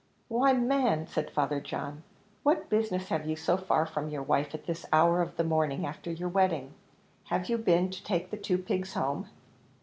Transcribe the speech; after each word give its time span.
"Why, 0.29 0.53
man," 0.53 1.05
said 1.05 1.29
Father 1.29 1.59
John, 1.59 2.01
"what 2.41 2.71
business 2.71 3.09
have 3.09 3.27
you 3.27 3.35
so 3.35 3.55
far 3.55 3.85
from 3.85 4.09
your 4.09 4.23
wife 4.23 4.55
at 4.55 4.65
this 4.65 4.87
hour 4.91 5.21
of 5.21 5.37
the 5.37 5.43
morning, 5.43 5.85
after 5.85 6.09
your 6.11 6.29
wedding? 6.29 6.73
Have 7.25 7.49
you 7.49 7.59
been 7.59 7.91
to 7.91 8.03
take 8.03 8.31
the 8.31 8.37
two 8.37 8.57
pigs 8.57 8.95
home?" 8.95 9.29